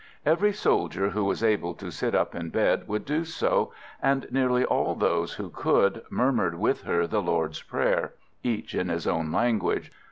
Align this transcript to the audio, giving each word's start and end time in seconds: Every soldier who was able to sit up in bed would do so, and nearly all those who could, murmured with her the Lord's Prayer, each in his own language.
Every 0.25 0.51
soldier 0.51 1.11
who 1.11 1.23
was 1.25 1.43
able 1.43 1.75
to 1.75 1.91
sit 1.91 2.15
up 2.15 2.33
in 2.33 2.49
bed 2.49 2.87
would 2.87 3.05
do 3.05 3.23
so, 3.23 3.71
and 4.01 4.25
nearly 4.31 4.65
all 4.65 4.95
those 4.95 5.35
who 5.35 5.51
could, 5.51 6.01
murmured 6.09 6.55
with 6.55 6.81
her 6.85 7.05
the 7.05 7.21
Lord's 7.21 7.61
Prayer, 7.61 8.15
each 8.41 8.73
in 8.73 8.89
his 8.89 9.05
own 9.05 9.31
language. 9.31 9.91